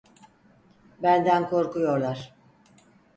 [1.01, 2.33] Benden korkuyorlar.